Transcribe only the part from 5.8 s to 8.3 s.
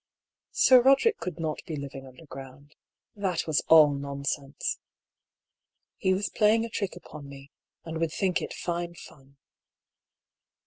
He was playing a trick upon me, and would